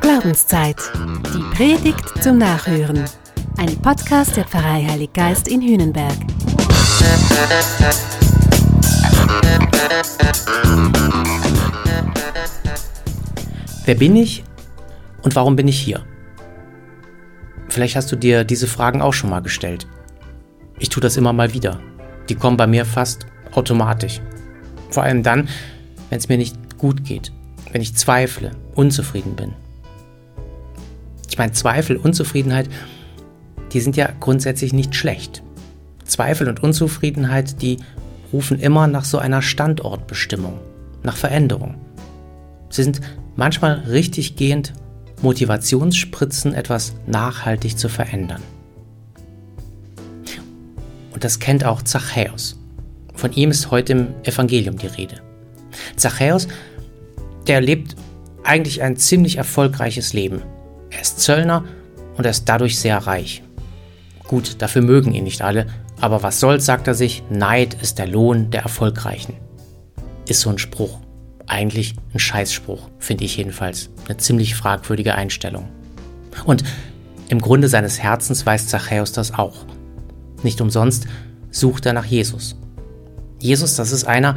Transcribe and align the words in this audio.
Glaubenszeit. 0.00 0.76
Die 1.32 1.56
Predigt 1.56 2.20
zum 2.20 2.38
Nachhören. 2.38 3.04
Ein 3.58 3.76
Podcast 3.76 4.36
der 4.36 4.44
Pfarrei 4.44 4.84
Heilig 4.88 5.12
Geist 5.12 5.46
in 5.46 5.62
Hühnenberg. 5.62 6.16
Wer 13.84 13.94
bin 13.94 14.16
ich 14.16 14.42
und 15.22 15.36
warum 15.36 15.54
bin 15.54 15.68
ich 15.68 15.78
hier? 15.78 16.04
Vielleicht 17.68 17.94
hast 17.94 18.10
du 18.10 18.16
dir 18.16 18.42
diese 18.42 18.66
Fragen 18.66 19.00
auch 19.00 19.12
schon 19.12 19.30
mal 19.30 19.42
gestellt. 19.42 19.86
Ich 20.80 20.88
tue 20.88 21.00
das 21.00 21.16
immer 21.16 21.32
mal 21.32 21.54
wieder. 21.54 21.78
Die 22.28 22.34
kommen 22.34 22.56
bei 22.56 22.66
mir 22.66 22.84
fast 22.84 23.26
automatisch. 23.52 24.20
Vor 24.90 25.04
allem 25.04 25.22
dann, 25.22 25.48
wenn 26.08 26.18
es 26.18 26.28
mir 26.28 26.36
nicht 26.36 26.56
gut 26.78 27.04
geht, 27.04 27.32
wenn 27.72 27.82
ich 27.82 27.94
zweifle, 27.94 28.52
unzufrieden 28.74 29.36
bin. 29.36 29.52
Ich 31.28 31.38
meine, 31.38 31.52
Zweifel, 31.52 31.96
Unzufriedenheit, 31.96 32.68
die 33.72 33.80
sind 33.80 33.96
ja 33.96 34.10
grundsätzlich 34.18 34.72
nicht 34.72 34.94
schlecht. 34.94 35.42
Zweifel 36.04 36.48
und 36.48 36.62
Unzufriedenheit, 36.62 37.62
die 37.62 37.78
rufen 38.32 38.58
immer 38.58 38.86
nach 38.86 39.04
so 39.04 39.18
einer 39.18 39.42
Standortbestimmung, 39.42 40.58
nach 41.02 41.16
Veränderung. 41.16 41.76
Sie 42.68 42.82
sind 42.82 43.00
manchmal 43.36 43.74
richtig 43.88 44.36
gehend 44.36 44.72
Motivationsspritzen, 45.22 46.54
etwas 46.54 46.94
nachhaltig 47.06 47.78
zu 47.78 47.88
verändern. 47.88 48.42
Und 51.12 51.24
das 51.24 51.38
kennt 51.38 51.64
auch 51.64 51.82
Zachäus. 51.82 52.58
Von 53.14 53.32
ihm 53.32 53.50
ist 53.50 53.70
heute 53.70 53.92
im 53.92 54.08
Evangelium 54.24 54.78
die 54.78 54.86
Rede. 54.86 55.20
Zachäus, 55.96 56.48
der 57.50 57.60
lebt 57.60 57.96
eigentlich 58.44 58.80
ein 58.80 58.96
ziemlich 58.96 59.36
erfolgreiches 59.36 60.12
Leben. 60.12 60.40
Er 60.90 61.00
ist 61.00 61.18
Zöllner 61.18 61.64
und 62.16 62.24
er 62.24 62.30
ist 62.30 62.48
dadurch 62.48 62.78
sehr 62.78 62.96
reich. 62.96 63.42
Gut, 64.28 64.62
dafür 64.62 64.82
mögen 64.82 65.12
ihn 65.12 65.24
nicht 65.24 65.42
alle, 65.42 65.66
aber 66.00 66.22
was 66.22 66.38
soll's, 66.38 66.64
sagt 66.64 66.86
er 66.86 66.94
sich, 66.94 67.24
Neid 67.28 67.74
ist 67.82 67.98
der 67.98 68.06
Lohn 68.06 68.52
der 68.52 68.62
Erfolgreichen. 68.62 69.34
Ist 70.28 70.42
so 70.42 70.50
ein 70.50 70.58
Spruch. 70.58 71.00
Eigentlich 71.48 71.96
ein 72.14 72.20
Scheißspruch, 72.20 72.88
finde 73.00 73.24
ich 73.24 73.36
jedenfalls. 73.36 73.90
Eine 74.04 74.18
ziemlich 74.18 74.54
fragwürdige 74.54 75.16
Einstellung. 75.16 75.68
Und 76.44 76.62
im 77.30 77.40
Grunde 77.40 77.66
seines 77.66 77.98
Herzens 77.98 78.46
weiß 78.46 78.68
Zachäus 78.68 79.10
das 79.10 79.34
auch. 79.34 79.66
Nicht 80.44 80.60
umsonst 80.60 81.08
sucht 81.50 81.84
er 81.84 81.94
nach 81.94 82.04
Jesus. 82.04 82.54
Jesus, 83.40 83.74
das 83.74 83.90
ist 83.90 84.04
einer, 84.04 84.36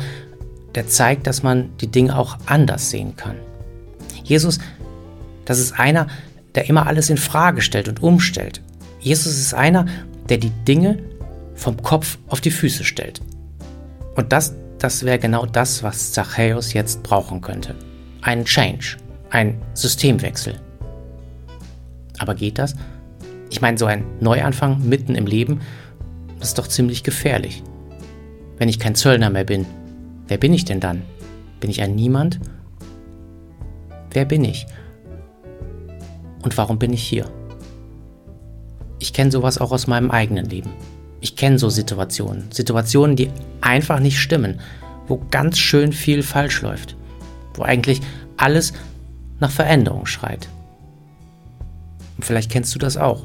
der 0.76 0.88
zeigt, 0.88 1.28
dass 1.28 1.44
man 1.44 1.76
die 1.78 1.88
Dinge 1.88 2.18
auch 2.18 2.38
anders 2.46 2.90
sehen 2.90 3.16
kann. 3.16 3.36
Jesus, 4.24 4.60
das 5.46 5.60
ist 5.60 5.80
einer, 5.80 6.08
der 6.56 6.70
immer 6.70 6.88
alles 6.88 7.10
in 7.10 7.18
Frage 7.18 7.62
stellt 7.62 7.88
und 7.88 8.02
umstellt. 8.02 8.62
Jesus 9.00 9.38
ist 9.38 9.54
einer, 9.54 9.86
der 10.30 10.38
die 10.38 10.52
Dinge 10.68 11.00
vom 11.56 11.82
Kopf 11.82 12.18
auf 12.28 12.42
die 12.42 12.52
Füße 12.52 12.84
stellt. 12.84 13.22
Und 14.16 14.32
das, 14.32 14.56
das 14.80 15.04
wäre 15.04 15.20
genau 15.20 15.46
das, 15.46 15.84
was 15.84 16.14
Zachäus 16.14 16.74
jetzt 16.74 17.04
brauchen 17.04 17.42
könnte. 17.42 17.76
Ein 18.22 18.46
Change, 18.46 18.98
ein 19.30 19.62
Systemwechsel. 19.74 20.60
Aber 22.20 22.36
geht 22.36 22.58
das? 22.58 22.76
Ich 23.50 23.62
meine, 23.62 23.78
so 23.78 23.86
ein 23.86 24.06
Neuanfang 24.20 24.88
mitten 24.88 25.16
im 25.16 25.28
Leben, 25.28 25.62
ist 26.42 26.58
doch 26.58 26.68
ziemlich 26.68 27.04
gefährlich. 27.04 27.64
Wenn 28.58 28.70
ich 28.70 28.80
kein 28.80 28.96
Zöllner 28.96 29.30
mehr 29.30 29.44
bin, 29.44 29.66
wer 30.28 30.38
bin 30.38 30.54
ich 30.54 30.66
denn 30.66 30.80
dann? 30.80 31.04
Bin 31.60 31.70
ich 31.70 31.82
ein 31.82 31.96
Niemand? 31.96 32.40
Wer 34.12 34.26
bin 34.26 34.44
ich? 34.44 34.66
Und 36.44 36.58
warum 36.58 36.78
bin 36.78 36.94
ich 36.94 37.04
hier? 37.04 37.26
Ich 39.00 39.14
kenne 39.14 39.32
sowas 39.32 39.58
auch 39.58 39.72
aus 39.72 39.88
meinem 39.88 40.12
eigenen 40.12 40.46
Leben. 40.46 40.72
Ich 41.20 41.36
kenne 41.36 41.58
so 41.58 41.70
Situationen. 41.70 42.52
Situationen, 42.52 43.16
die 43.16 43.32
einfach 43.62 44.00
nicht 44.00 44.20
stimmen, 44.20 44.60
wo 45.08 45.22
ganz 45.32 45.58
schön 45.58 45.94
viel 45.94 46.22
falsch 46.22 46.62
läuft. 46.62 46.96
Wo 47.56 47.64
eigentlich 47.64 48.02
alles 48.38 48.74
nach 49.40 49.52
Veränderung 49.52 50.06
schreit. 50.06 50.48
Und 52.18 52.26
vielleicht 52.26 52.52
kennst 52.52 52.76
du 52.76 52.80
das 52.80 52.98
auch. 52.98 53.24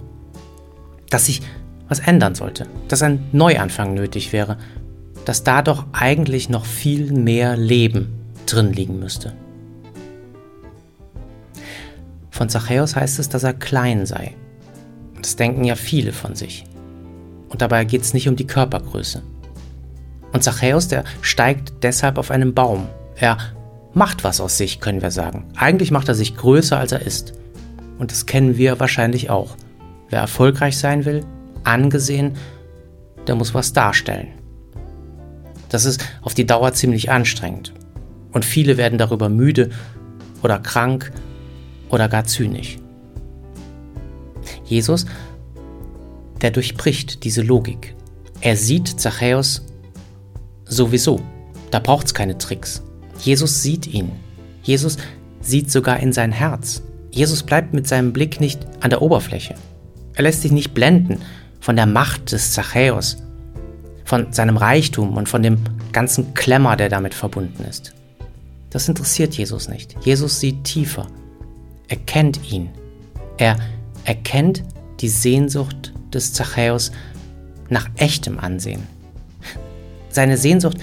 Dass 1.11 1.27
sich 1.27 1.43
was 1.89 2.01
ändern 2.01 2.35
sollte, 2.35 2.67
dass 2.89 3.03
ein 3.03 3.27
Neuanfang 3.33 3.95
nötig 3.95 4.33
wäre, 4.33 4.59
dass 5.29 5.45
da 5.45 5.61
doch 5.61 5.85
eigentlich 5.93 6.49
noch 6.49 6.65
viel 6.65 7.13
mehr 7.13 7.55
Leben 7.55 8.15
drin 8.47 8.73
liegen 8.73 8.99
müsste. 8.99 9.35
Von 12.31 12.49
Zachäus 12.49 12.97
heißt 12.97 13.19
es, 13.19 13.29
dass 13.29 13.43
er 13.43 13.53
klein 13.53 14.07
sei. 14.07 14.35
Das 15.21 15.37
denken 15.37 15.65
ja 15.65 15.75
viele 15.75 16.15
von 16.15 16.35
sich. 16.35 16.65
Und 17.51 17.61
dabei 17.61 17.85
geht 17.85 18.01
es 18.01 18.15
nicht 18.15 18.27
um 18.27 18.37
die 18.37 18.47
Körpergröße. 18.47 19.23
Und 20.33 20.43
Zachäus, 20.43 20.89
der 20.89 21.05
steigt 21.21 21.75
deshalb 21.83 22.17
auf 22.17 22.31
einen 22.31 22.55
Baum. 22.55 22.89
Er 23.15 23.37
macht 23.93 24.25
was 24.25 24.41
aus 24.41 24.57
sich, 24.57 24.81
können 24.81 25.03
wir 25.03 25.11
sagen. 25.11 25.45
Eigentlich 25.57 25.91
macht 25.91 26.09
er 26.09 26.15
sich 26.15 26.39
größer, 26.39 26.79
als 26.79 26.93
er 26.93 27.03
ist. 27.03 27.35
Und 27.99 28.13
das 28.13 28.25
kennen 28.25 28.57
wir 28.57 28.81
wahrscheinlich 28.81 29.29
auch. 29.29 29.57
Wer 30.09 30.21
erfolgreich 30.21 30.79
sein 30.79 31.05
will, 31.05 31.27
angesehen, 31.65 32.33
der 33.27 33.35
muss 33.35 33.53
was 33.53 33.75
darstellen. 33.75 34.29
Das 35.69 35.85
ist 35.85 36.05
auf 36.23 36.35
die 36.35 36.47
Dauer 36.47 36.73
ziemlich 36.73 37.11
anstrengend. 37.11 37.73
Und 38.33 38.45
viele 38.45 38.77
werden 38.77 38.99
darüber 38.99 39.29
müde 39.29 39.71
oder 40.43 40.59
krank 40.59 41.13
oder 41.89 42.09
gar 42.09 42.25
zynisch. 42.25 42.79
Jesus, 44.65 45.07
der 46.41 46.51
durchbricht 46.51 47.25
diese 47.25 47.43
Logik. 47.43 47.95
Er 48.41 48.57
sieht 48.57 49.01
Zachäus 49.01 49.65
sowieso. 50.65 51.21
Da 51.71 51.81
braucht 51.81 52.07
es 52.07 52.15
keine 52.15 52.39
Tricks. 52.39 52.83
Jesus 53.21 53.63
sieht 53.63 53.87
ihn. 53.87 54.13
Jesus 54.63 54.97
sieht 55.41 55.71
sogar 55.71 56.01
in 56.01 56.13
sein 56.13 56.33
Herz. 56.33 56.83
Jesus 57.11 57.43
bleibt 57.43 57.75
mit 57.75 57.89
seinem 57.89 58.13
Blick 58.13 58.41
nicht 58.41 58.61
an 58.81 58.91
der 58.91 59.03
Oberfläche. 59.03 59.55
Er 60.15 60.23
lässt 60.23 60.43
sich 60.43 60.53
nicht 60.53 60.75
blenden 60.75 61.21
von 61.61 61.77
der 61.77 61.87
Macht 61.87 62.33
des 62.33 62.53
Zachäus, 62.53 63.17
von 64.09 64.33
seinem 64.33 64.57
Reichtum 64.57 65.19
und 65.19 65.29
von 65.29 65.43
dem 65.43 65.59
ganzen 65.93 66.33
Klemmer, 66.33 66.77
der 66.77 66.89
damit 66.89 67.13
verbunden 67.13 67.63
ist. 67.69 67.93
Das 68.71 68.89
interessiert 68.89 69.35
Jesus 69.35 69.69
nicht. 69.69 69.97
Jesus 70.03 70.41
sieht 70.41 70.65
tiefer. 70.65 71.07
Er 71.89 71.99
kennt 71.99 72.51
ihn. 72.51 72.71
Er 73.37 73.59
erkennt 74.05 74.65
die 75.01 75.11
Sehnsucht 75.11 75.93
des 76.11 76.33
Zachäus 76.33 76.91
nach 77.69 77.87
echtem 77.97 78.39
Ansehen. 78.41 78.83
Seine 80.09 80.39
Sehnsucht, 80.39 80.79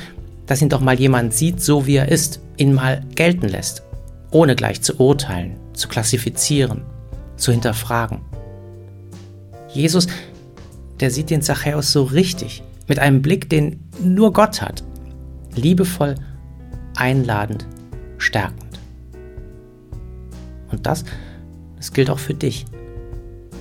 dass 0.46 0.62
ihn 0.62 0.70
doch 0.70 0.82
mal 0.82 1.00
jemand 1.00 1.34
sieht, 1.34 1.64
so 1.64 1.88
wie 1.88 1.96
er 1.96 2.10
ist, 2.10 2.40
ihn 2.58 2.76
mal 2.76 3.02
gelten 3.16 3.48
lässt, 3.48 3.82
ohne 4.30 4.56
gleich 4.56 4.84
zu 4.84 5.00
urteilen, 5.00 5.56
zu 5.74 5.88
klassifizieren, 5.88 6.84
zu 7.38 7.52
hinterfragen. 7.52 8.22
Jesus 9.74 10.08
der 11.00 11.12
sieht 11.12 11.30
den 11.30 11.42
Zachäus 11.42 11.92
so 11.92 12.04
richtig, 12.04 12.64
mit 12.88 13.00
einem 13.00 13.22
Blick, 13.22 13.50
den 13.50 13.84
nur 14.02 14.34
Gott 14.34 14.62
hat. 14.62 14.84
Liebevoll, 15.56 16.16
einladend, 16.96 17.66
stärkend. 18.18 18.80
Und 20.72 20.86
das, 20.86 21.06
das 21.78 21.94
gilt 21.94 22.10
auch 22.10 22.20
für 22.20 22.34
dich. 22.34 22.66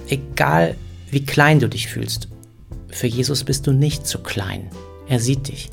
Egal 0.08 0.74
wie 1.10 1.24
klein 1.24 1.60
du 1.60 1.68
dich 1.68 1.88
fühlst, 1.88 2.28
für 2.88 3.06
Jesus 3.06 3.44
bist 3.44 3.66
du 3.66 3.72
nicht 3.72 4.06
zu 4.06 4.18
klein. 4.18 4.70
Er 5.08 5.20
sieht 5.20 5.48
dich. 5.48 5.70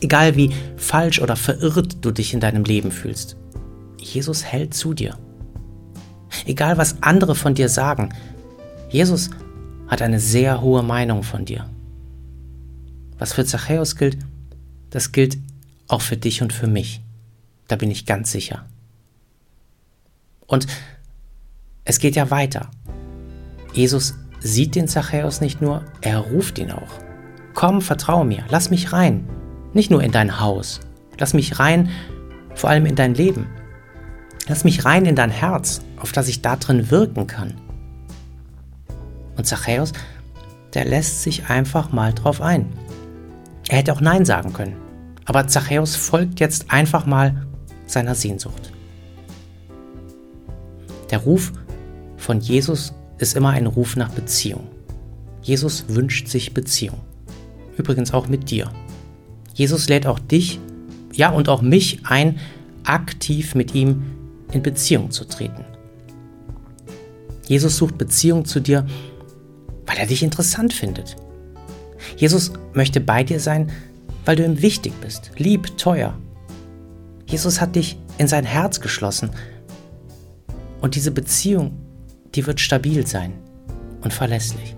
Egal 0.00 0.36
wie 0.36 0.52
falsch 0.76 1.20
oder 1.20 1.36
verirrt 1.36 2.04
du 2.04 2.12
dich 2.12 2.34
in 2.34 2.40
deinem 2.40 2.64
Leben 2.64 2.90
fühlst, 2.90 3.36
Jesus 3.98 4.44
hält 4.44 4.74
zu 4.74 4.94
dir. 4.94 5.18
Egal 6.46 6.78
was 6.78 7.02
andere 7.02 7.34
von 7.34 7.54
dir 7.54 7.68
sagen, 7.68 8.10
Jesus 8.90 9.30
hat 9.88 10.02
eine 10.02 10.20
sehr 10.20 10.60
hohe 10.60 10.82
Meinung 10.82 11.22
von 11.22 11.44
dir. 11.44 11.68
Was 13.18 13.32
für 13.32 13.44
Zachäus 13.44 13.96
gilt, 13.96 14.18
das 14.90 15.12
gilt 15.12 15.38
auch 15.88 16.02
für 16.02 16.16
dich 16.16 16.42
und 16.42 16.52
für 16.52 16.66
mich. 16.66 17.02
Da 17.66 17.76
bin 17.76 17.90
ich 17.90 18.06
ganz 18.06 18.32
sicher. 18.32 18.64
Und 20.46 20.66
es 21.84 21.98
geht 21.98 22.16
ja 22.16 22.30
weiter. 22.30 22.70
Jesus 23.72 24.14
sieht 24.40 24.74
den 24.74 24.88
Zachäus 24.88 25.40
nicht 25.40 25.60
nur, 25.60 25.84
er 26.00 26.18
ruft 26.18 26.58
ihn 26.58 26.70
auch. 26.70 26.90
Komm, 27.54 27.82
vertrau 27.82 28.24
mir, 28.24 28.44
lass 28.48 28.70
mich 28.70 28.92
rein. 28.92 29.28
Nicht 29.74 29.90
nur 29.90 30.02
in 30.02 30.12
dein 30.12 30.40
Haus, 30.40 30.80
lass 31.18 31.34
mich 31.34 31.58
rein, 31.58 31.90
vor 32.54 32.70
allem 32.70 32.86
in 32.86 32.96
dein 32.96 33.14
Leben. 33.14 33.46
Lass 34.46 34.64
mich 34.64 34.84
rein 34.84 35.04
in 35.04 35.16
dein 35.16 35.30
Herz, 35.30 35.82
auf 35.98 36.12
das 36.12 36.28
ich 36.28 36.40
da 36.40 36.56
drin 36.56 36.90
wirken 36.90 37.26
kann. 37.26 37.54
Und 39.36 39.46
Zachäus, 39.46 39.92
der 40.72 40.86
lässt 40.86 41.22
sich 41.22 41.50
einfach 41.50 41.92
mal 41.92 42.14
drauf 42.14 42.40
ein. 42.40 42.66
Er 43.68 43.78
hätte 43.78 43.92
auch 43.92 44.00
Nein 44.00 44.24
sagen 44.24 44.52
können. 44.52 44.76
Aber 45.26 45.46
Zachäus 45.46 45.94
folgt 45.94 46.40
jetzt 46.40 46.70
einfach 46.70 47.04
mal 47.04 47.46
seiner 47.86 48.14
Sehnsucht. 48.14 48.72
Der 51.10 51.18
Ruf 51.18 51.52
von 52.16 52.40
Jesus 52.40 52.94
ist 53.18 53.36
immer 53.36 53.50
ein 53.50 53.66
Ruf 53.66 53.96
nach 53.96 54.10
Beziehung. 54.10 54.66
Jesus 55.42 55.84
wünscht 55.88 56.28
sich 56.28 56.54
Beziehung. 56.54 57.00
Übrigens 57.76 58.12
auch 58.12 58.26
mit 58.26 58.50
dir. 58.50 58.70
Jesus 59.54 59.88
lädt 59.88 60.06
auch 60.06 60.18
dich, 60.18 60.60
ja 61.12 61.30
und 61.30 61.48
auch 61.48 61.62
mich 61.62 62.00
ein, 62.04 62.38
aktiv 62.84 63.54
mit 63.54 63.74
ihm 63.74 64.02
in 64.52 64.62
Beziehung 64.62 65.10
zu 65.10 65.24
treten. 65.24 65.64
Jesus 67.46 67.76
sucht 67.76 67.98
Beziehung 67.98 68.44
zu 68.44 68.60
dir, 68.60 68.86
weil 69.86 69.98
er 69.98 70.06
dich 70.06 70.22
interessant 70.22 70.72
findet. 70.72 71.16
Jesus 72.16 72.52
möchte 72.72 73.00
bei 73.00 73.24
dir 73.24 73.40
sein, 73.40 73.70
weil 74.24 74.36
du 74.36 74.44
ihm 74.44 74.62
wichtig 74.62 74.92
bist, 75.00 75.30
lieb, 75.36 75.76
teuer. 75.76 76.18
Jesus 77.26 77.60
hat 77.60 77.76
dich 77.76 77.98
in 78.18 78.28
sein 78.28 78.44
Herz 78.44 78.80
geschlossen 78.80 79.30
und 80.80 80.94
diese 80.94 81.10
Beziehung, 81.10 81.78
die 82.34 82.46
wird 82.46 82.60
stabil 82.60 83.06
sein 83.06 83.32
und 84.02 84.12
verlässlich. 84.12 84.76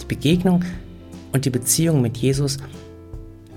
Die 0.00 0.06
Begegnung 0.06 0.64
und 1.32 1.44
die 1.44 1.50
Beziehung 1.50 2.02
mit 2.02 2.16
Jesus, 2.16 2.58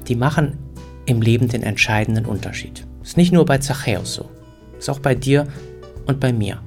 die 0.07 0.15
machen 0.15 0.57
im 1.05 1.21
Leben 1.21 1.47
den 1.47 1.63
entscheidenden 1.63 2.25
Unterschied. 2.25 2.85
Ist 3.03 3.17
nicht 3.17 3.31
nur 3.31 3.45
bei 3.45 3.59
Zachäus 3.59 4.15
so, 4.15 4.29
ist 4.77 4.89
auch 4.89 4.99
bei 4.99 5.13
dir 5.13 5.47
und 6.05 6.19
bei 6.19 6.33
mir. 6.33 6.61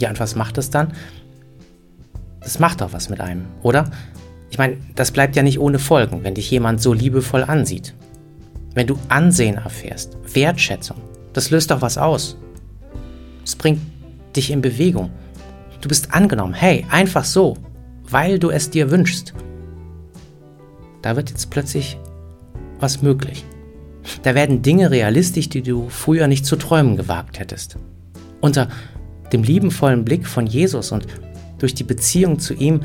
Ja, 0.00 0.10
und 0.10 0.20
was 0.20 0.34
macht 0.34 0.58
das 0.58 0.70
dann? 0.70 0.92
Das 2.44 2.58
macht 2.58 2.80
doch 2.82 2.92
was 2.92 3.08
mit 3.08 3.20
einem, 3.20 3.46
oder? 3.62 3.90
Ich 4.50 4.58
meine, 4.58 4.76
das 4.94 5.10
bleibt 5.10 5.34
ja 5.34 5.42
nicht 5.42 5.58
ohne 5.58 5.78
Folgen, 5.78 6.22
wenn 6.22 6.34
dich 6.34 6.50
jemand 6.50 6.80
so 6.80 6.92
liebevoll 6.92 7.42
ansieht. 7.42 7.94
Wenn 8.74 8.86
du 8.86 8.96
Ansehen 9.08 9.56
erfährst, 9.56 10.16
Wertschätzung, 10.32 10.98
das 11.32 11.50
löst 11.50 11.70
doch 11.70 11.80
was 11.80 11.98
aus. 11.98 12.36
Es 13.44 13.56
bringt 13.56 13.80
dich 14.36 14.50
in 14.50 14.62
Bewegung. 14.62 15.10
Du 15.80 15.88
bist 15.88 16.14
angenommen, 16.14 16.54
hey, 16.54 16.86
einfach 16.90 17.24
so, 17.24 17.56
weil 18.08 18.38
du 18.38 18.50
es 18.50 18.70
dir 18.70 18.90
wünschst. 18.90 19.34
Da 21.02 21.16
wird 21.16 21.30
jetzt 21.30 21.50
plötzlich 21.50 21.98
was 22.80 23.02
möglich. 23.02 23.44
Da 24.22 24.34
werden 24.34 24.62
Dinge 24.62 24.90
realistisch, 24.90 25.48
die 25.48 25.62
du 25.62 25.88
früher 25.88 26.28
nicht 26.28 26.46
zu 26.46 26.56
träumen 26.56 26.96
gewagt 26.96 27.38
hättest. 27.38 27.76
Unter 28.40 28.68
dem 29.32 29.42
liebenvollen 29.42 30.04
Blick 30.04 30.26
von 30.26 30.46
Jesus 30.46 30.92
und 30.92 31.06
durch 31.64 31.74
die 31.74 31.84
Beziehung 31.84 32.38
zu 32.40 32.52
ihm, 32.52 32.80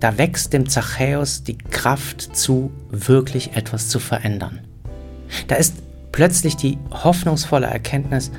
da 0.00 0.18
wächst 0.18 0.52
dem 0.52 0.68
Zachäus 0.68 1.44
die 1.44 1.56
Kraft 1.56 2.36
zu, 2.36 2.72
wirklich 2.90 3.52
etwas 3.54 3.88
zu 3.88 4.00
verändern. 4.00 4.62
Da 5.46 5.54
ist 5.54 5.76
plötzlich 6.10 6.56
die 6.56 6.76
hoffnungsvolle 6.90 7.68
Erkenntnis, 7.68 8.32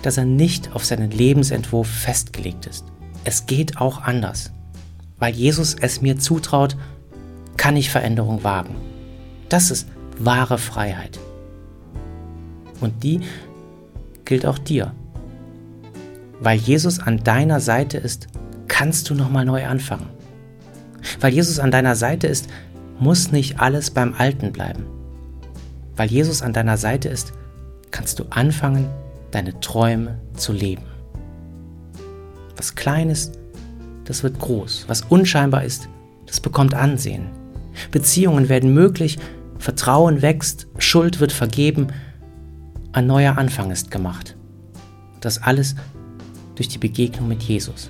dass 0.00 0.16
er 0.16 0.24
nicht 0.24 0.74
auf 0.74 0.86
seinen 0.86 1.10
Lebensentwurf 1.10 1.86
festgelegt 1.86 2.64
ist. 2.64 2.86
Es 3.24 3.44
geht 3.44 3.76
auch 3.76 4.00
anders. 4.00 4.52
Weil 5.18 5.34
Jesus 5.34 5.76
es 5.78 6.00
mir 6.00 6.18
zutraut, 6.18 6.74
kann 7.58 7.76
ich 7.76 7.90
Veränderung 7.90 8.42
wagen. 8.42 8.74
Das 9.50 9.70
ist 9.70 9.86
wahre 10.18 10.56
Freiheit. 10.56 11.20
Und 12.80 13.02
die 13.04 13.20
gilt 14.24 14.46
auch 14.46 14.58
dir. 14.58 14.94
Weil 16.40 16.56
Jesus 16.56 17.00
an 17.00 17.22
deiner 17.22 17.60
Seite 17.60 17.98
ist, 17.98 18.28
kannst 18.74 19.08
du 19.08 19.14
nochmal 19.14 19.44
neu 19.44 19.64
anfangen. 19.66 20.08
Weil 21.20 21.32
Jesus 21.32 21.60
an 21.60 21.70
deiner 21.70 21.94
Seite 21.94 22.26
ist, 22.26 22.48
muss 22.98 23.30
nicht 23.30 23.60
alles 23.60 23.92
beim 23.92 24.14
Alten 24.14 24.50
bleiben. 24.50 24.84
Weil 25.94 26.10
Jesus 26.10 26.42
an 26.42 26.52
deiner 26.52 26.76
Seite 26.76 27.08
ist, 27.08 27.32
kannst 27.92 28.18
du 28.18 28.24
anfangen, 28.30 28.88
deine 29.30 29.60
Träume 29.60 30.18
zu 30.34 30.52
leben. 30.52 30.82
Was 32.56 32.74
klein 32.74 33.10
ist, 33.10 33.38
das 34.06 34.24
wird 34.24 34.40
groß. 34.40 34.86
Was 34.88 35.02
unscheinbar 35.02 35.62
ist, 35.62 35.88
das 36.26 36.40
bekommt 36.40 36.74
Ansehen. 36.74 37.26
Beziehungen 37.92 38.48
werden 38.48 38.74
möglich, 38.74 39.20
Vertrauen 39.60 40.20
wächst, 40.20 40.66
Schuld 40.78 41.20
wird 41.20 41.30
vergeben, 41.30 41.92
ein 42.90 43.06
neuer 43.06 43.38
Anfang 43.38 43.70
ist 43.70 43.92
gemacht. 43.92 44.36
Das 45.20 45.40
alles 45.40 45.76
durch 46.56 46.66
die 46.66 46.78
Begegnung 46.78 47.28
mit 47.28 47.44
Jesus. 47.44 47.88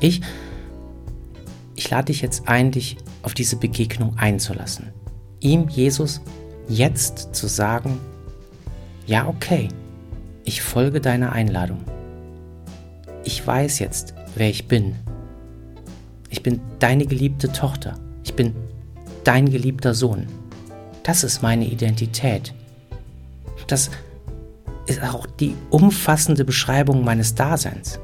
Ich, 0.00 0.20
ich 1.74 1.90
lade 1.90 2.06
dich 2.06 2.20
jetzt 2.20 2.48
ein, 2.48 2.70
dich 2.70 2.96
auf 3.22 3.34
diese 3.34 3.56
Begegnung 3.56 4.16
einzulassen. 4.18 4.92
Ihm, 5.40 5.68
Jesus, 5.68 6.20
jetzt 6.68 7.34
zu 7.34 7.46
sagen, 7.46 7.98
ja 9.06 9.26
okay, 9.26 9.68
ich 10.44 10.62
folge 10.62 11.00
deiner 11.00 11.32
Einladung. 11.32 11.84
Ich 13.24 13.44
weiß 13.44 13.78
jetzt, 13.80 14.14
wer 14.34 14.48
ich 14.48 14.68
bin. 14.68 14.94
Ich 16.30 16.42
bin 16.42 16.60
deine 16.78 17.06
geliebte 17.06 17.50
Tochter. 17.52 17.98
Ich 18.24 18.34
bin 18.34 18.54
dein 19.24 19.50
geliebter 19.50 19.94
Sohn. 19.94 20.26
Das 21.02 21.24
ist 21.24 21.42
meine 21.42 21.66
Identität. 21.66 22.54
Das 23.66 23.90
ist 24.86 25.02
auch 25.02 25.26
die 25.26 25.54
umfassende 25.70 26.44
Beschreibung 26.44 27.04
meines 27.04 27.34
Daseins. 27.34 27.98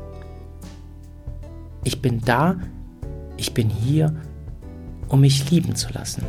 Ich 1.84 2.00
bin 2.00 2.20
da, 2.24 2.56
ich 3.36 3.54
bin 3.54 3.68
hier, 3.68 4.14
um 5.08 5.20
mich 5.20 5.50
lieben 5.50 5.74
zu 5.74 5.92
lassen. 5.92 6.22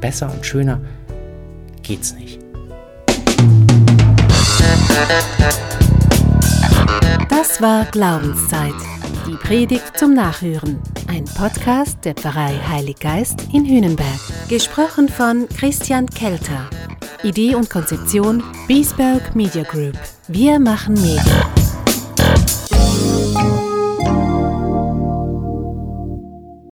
Besser 0.00 0.30
und 0.32 0.44
schöner 0.44 0.80
geht's 1.82 2.14
nicht. 2.14 2.40
Das 7.30 7.62
war 7.62 7.86
Glaubenszeit. 7.86 8.74
Die 9.26 9.34
Predigt 9.34 9.98
zum 9.98 10.14
Nachhören. 10.14 10.78
Ein 11.08 11.24
Podcast 11.24 12.04
der 12.04 12.14
Pfarrei 12.14 12.54
Heilig 12.68 12.98
Geist 12.98 13.48
in 13.52 13.64
Hühnenberg. 13.64 14.20
Gesprochen 14.48 15.08
von 15.08 15.48
Christian 15.48 16.06
Kelter. 16.06 16.68
Idee 17.22 17.54
und 17.54 17.68
Konzeption 17.70 18.42
Biesberg 18.66 19.34
Media 19.34 19.64
Group. 19.64 19.98
Wir 20.28 20.58
machen 20.58 20.94
Medien. 20.94 21.57